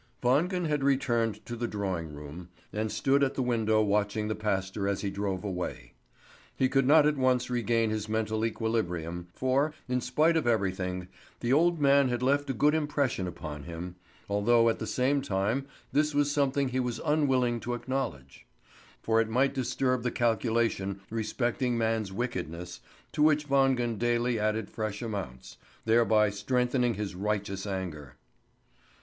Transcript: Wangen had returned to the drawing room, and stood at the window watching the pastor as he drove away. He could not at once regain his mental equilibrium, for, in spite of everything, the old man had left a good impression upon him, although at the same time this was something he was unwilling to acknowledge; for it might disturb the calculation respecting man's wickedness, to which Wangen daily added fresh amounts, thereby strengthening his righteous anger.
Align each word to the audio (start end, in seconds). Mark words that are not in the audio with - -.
Wangen 0.23 0.65
had 0.65 0.83
returned 0.83 1.45
to 1.45 1.55
the 1.55 1.67
drawing 1.67 2.11
room, 2.11 2.49
and 2.73 2.91
stood 2.91 3.23
at 3.23 3.35
the 3.35 3.43
window 3.43 3.83
watching 3.83 4.29
the 4.29 4.33
pastor 4.35 4.87
as 4.87 5.01
he 5.01 5.11
drove 5.11 5.43
away. 5.43 5.93
He 6.55 6.69
could 6.69 6.87
not 6.87 7.05
at 7.05 7.17
once 7.17 7.51
regain 7.51 7.91
his 7.91 8.09
mental 8.09 8.43
equilibrium, 8.43 9.27
for, 9.35 9.75
in 9.87 10.01
spite 10.01 10.35
of 10.35 10.47
everything, 10.47 11.07
the 11.41 11.53
old 11.53 11.79
man 11.79 12.09
had 12.09 12.23
left 12.23 12.49
a 12.49 12.53
good 12.55 12.73
impression 12.73 13.27
upon 13.27 13.65
him, 13.65 13.95
although 14.27 14.69
at 14.69 14.79
the 14.79 14.87
same 14.87 15.21
time 15.21 15.67
this 15.91 16.15
was 16.15 16.31
something 16.31 16.69
he 16.69 16.79
was 16.79 16.99
unwilling 17.05 17.59
to 17.59 17.75
acknowledge; 17.75 18.47
for 19.03 19.21
it 19.21 19.29
might 19.29 19.53
disturb 19.53 20.01
the 20.01 20.09
calculation 20.09 20.99
respecting 21.11 21.77
man's 21.77 22.11
wickedness, 22.11 22.79
to 23.11 23.21
which 23.21 23.49
Wangen 23.49 23.99
daily 23.99 24.39
added 24.39 24.67
fresh 24.67 25.03
amounts, 25.03 25.57
thereby 25.85 26.31
strengthening 26.31 26.95
his 26.95 27.13
righteous 27.13 27.67
anger. 27.67 28.15